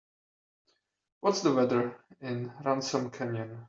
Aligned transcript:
What's 1.19 1.41
the 1.41 1.53
weather 1.53 1.95
in 2.21 2.51
Ransom 2.65 3.11
Canyon? 3.11 3.59